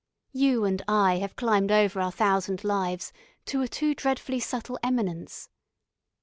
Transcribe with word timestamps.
You 0.33 0.65
and 0.65 0.81
I 0.87 1.17
have 1.19 1.35
climbed 1.35 1.71
over 1.71 2.01
our 2.01 2.11
thousand 2.11 2.63
lives 2.63 3.13
to 3.45 3.61
a 3.61 3.67
too 3.67 3.93
dreadfully 3.93 4.39
subtle 4.39 4.79
eminence. 4.81 5.47